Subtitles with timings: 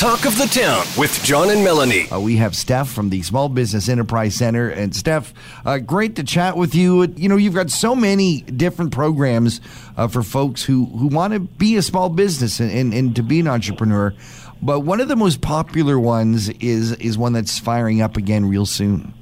[0.00, 2.08] Talk of the Town with John and Melanie.
[2.08, 4.70] Uh, we have Stef from the Small Business Enterprise Center.
[4.70, 5.34] And Stef,
[5.66, 7.04] uh, great to chat with you.
[7.18, 9.60] You know, you've got so many different programs
[9.98, 13.22] uh, for folks who, who want to be a small business and, and, and to
[13.22, 14.14] be an entrepreneur.
[14.62, 18.64] But one of the most popular ones is is one that's firing up again real
[18.64, 19.12] soon.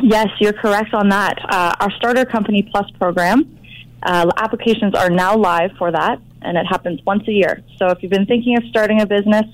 [0.00, 1.36] Yes, you're correct on that.
[1.50, 3.58] Uh, our Starter Company Plus program,
[4.04, 7.60] uh, applications are now live for that, and it happens once a year.
[7.76, 9.44] So if you've been thinking of starting a business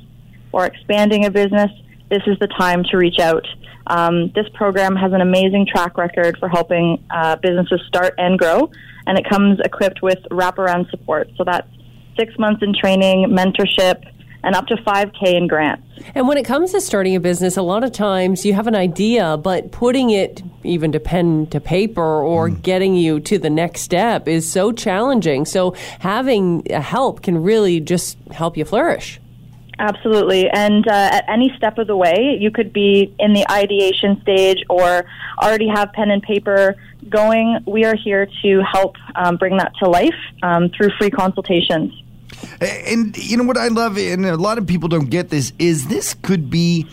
[0.55, 1.71] or expanding a business,
[2.11, 3.47] this is the time to reach out.
[3.89, 8.71] Um, this program has an amazing track record for helping uh, businesses start and grow,
[9.07, 11.29] and it comes equipped with wraparound support.
[11.37, 11.69] So that's
[12.17, 14.11] six months in training, mentorship,
[14.45, 15.83] and up to 5K in grants.
[16.15, 18.75] And when it comes to starting a business, a lot of times you have an
[18.75, 22.63] idea, but putting it even to pen to paper or mm.
[22.63, 25.47] getting you to the next step is so challenging.
[25.47, 29.19] So having help can really just help you flourish.
[29.79, 30.49] Absolutely.
[30.51, 34.63] And uh, at any step of the way, you could be in the ideation stage
[34.69, 35.05] or
[35.43, 36.77] already have pen and paper
[37.09, 37.59] going.
[37.67, 41.93] We are here to help um, bring that to life um, through free consultations.
[42.61, 45.89] And you know what I love, and a lot of people don't get this, is
[45.89, 46.87] this could be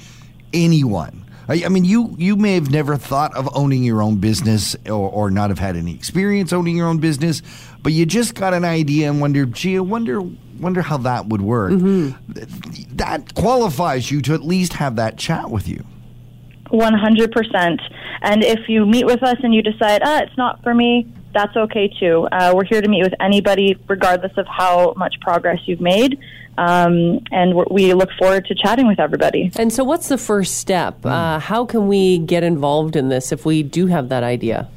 [0.54, 1.26] anyone.
[1.48, 5.30] I, mean, you you may have never thought of owning your own business or, or
[5.30, 7.42] not have had any experience owning your own business,
[7.84, 10.22] but you just got an idea and wonder, gee, I wonder
[10.62, 11.72] wonder how that would work.
[11.72, 12.96] Mm-hmm.
[12.96, 15.84] That qualifies you to at least have that chat with you.
[16.72, 17.82] 100%.
[18.22, 21.56] And if you meet with us and you decide, ah, it's not for me, that's
[21.56, 22.28] okay too.
[22.32, 26.20] Uh, we're here to meet with anybody, regardless of how much progress you've made.
[26.58, 29.52] Um, and we look forward to chatting with everybody.
[29.56, 31.06] And so, what's the first step?
[31.06, 34.70] Uh, how can we get involved in this if we do have that idea?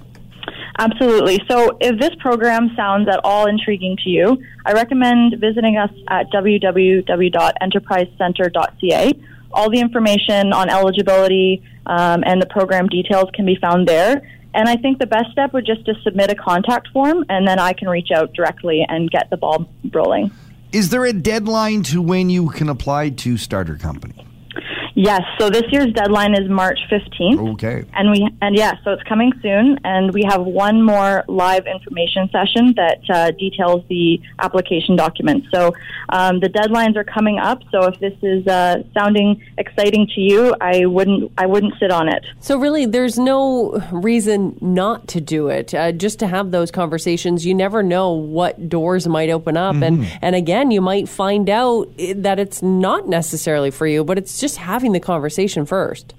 [0.79, 1.41] Absolutely.
[1.49, 6.33] So, if this program sounds at all intriguing to you, I recommend visiting us at
[6.33, 9.13] www.enterprisecenter.ca.
[9.53, 14.29] All the information on eligibility um, and the program details can be found there.
[14.53, 17.61] And I think the best step would just to submit a contact form, and then
[17.61, 20.33] I can reach out directly and get the ball rolling.
[20.73, 24.27] Is there a deadline to when you can apply to Starter Company?
[24.95, 25.23] Yes.
[25.39, 27.55] So this year's deadline is March 15th.
[27.55, 27.85] Okay.
[27.95, 32.31] And we and yeah, so it's coming soon, and we have one more live information
[32.31, 35.49] session that uh, details the application documents.
[35.53, 35.75] So
[36.11, 37.63] um, the deadlines are coming up.
[37.73, 42.09] So if this is uh, sounding exciting to you, I wouldn't I wouldn't sit on
[42.09, 42.25] it.
[42.39, 45.75] So really, there's no reason not to do it.
[45.75, 50.05] Uh, just to have those conversations, you never know what doors might open up, mm-hmm.
[50.05, 54.39] and and again, you might find out that it's not necessarily for you, but it's
[54.39, 56.15] just having having the conversation first.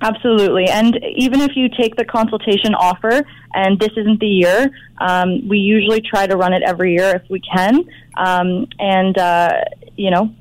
[0.00, 0.66] Absolutely.
[0.66, 3.22] And even if you take the consultation offer
[3.54, 7.22] and this isn't the year, um, we usually try to run it every year if
[7.30, 7.84] we can.
[8.16, 9.60] Um, and, uh,
[9.96, 10.34] you know,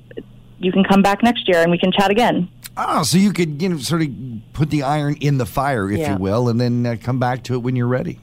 [0.59, 2.49] you can come back next year and we can chat again.
[2.77, 4.07] Oh, so you could, you know, sort of
[4.53, 6.13] put the iron in the fire, if yeah.
[6.13, 8.19] you will, and then uh, come back to it when you're ready.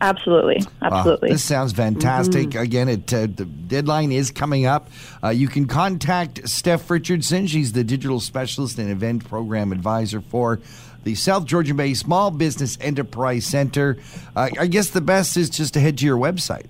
[0.00, 1.30] Absolutely, absolutely.
[1.30, 2.50] this sounds fantastic.
[2.50, 2.62] Mm-hmm.
[2.62, 4.88] Again, it uh, the deadline is coming up.
[5.22, 7.46] Uh, you can contact Stef Richardson.
[7.46, 10.60] She's the digital specialist and event program advisor for
[11.04, 13.98] the South Georgian Bay Small Business Enterprise Center.
[14.36, 16.66] Uh, I guess the best is just to head to your website.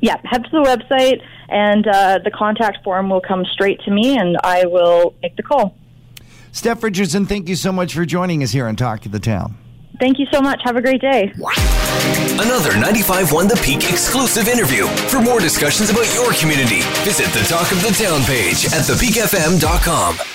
[0.00, 4.18] Yeah, head to the website, and uh, the contact form will come straight to me,
[4.18, 5.74] and I will make the call.
[6.52, 9.56] Stef Richardson, thank you so much for joining us here on Talk of the Town.
[10.04, 10.60] Thank you so much.
[10.64, 11.32] Have a great day.
[12.34, 14.86] Another 95.1 The Peak exclusive interview.
[15.08, 20.33] For more discussions about your community, visit the Talk of the Town page at thepeakfm.com.